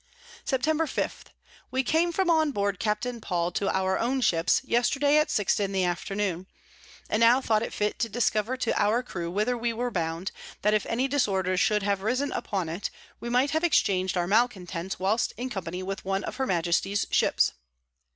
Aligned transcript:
Septemb. 0.47 0.89
5. 0.89 1.25
We 1.69 1.83
came 1.83 2.11
from 2.11 2.27
on 2.27 2.51
board 2.51 2.79
Capt. 2.79 3.05
Paul 3.21 3.51
to 3.51 3.69
our 3.71 3.99
own 3.99 4.19
Ships, 4.19 4.59
yesterday 4.65 5.17
at 5.17 5.29
six 5.29 5.59
in 5.59 5.73
the 5.73 5.83
Afternoon; 5.83 6.47
and 7.07 7.19
now 7.19 7.39
thought 7.39 7.61
it 7.61 7.71
fit 7.71 7.99
to 7.99 8.09
discover 8.09 8.57
to 8.57 8.75
our 8.81 9.03
Crew 9.03 9.29
whither 9.29 9.55
we 9.55 9.73
were 9.73 9.91
bound, 9.91 10.31
that 10.63 10.73
if 10.73 10.87
any 10.87 11.07
Disorders 11.07 11.59
should 11.59 11.83
have 11.83 12.01
risen 12.01 12.31
upon 12.31 12.67
it, 12.67 12.89
we 13.19 13.29
might 13.29 13.51
have 13.51 13.63
exchang'd 13.63 14.17
our 14.17 14.25
Malecontents 14.27 14.97
whilst 14.97 15.33
in 15.37 15.51
Company 15.51 15.83
with 15.83 16.03
one 16.03 16.23
of 16.23 16.37
her 16.37 16.47
Majesty's 16.47 17.05
Ships. 17.11 17.53